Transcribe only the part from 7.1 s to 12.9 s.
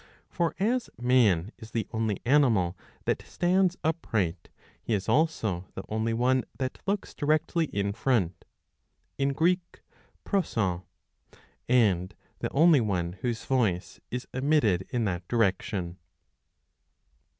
directly in front (in Greek proso); and the only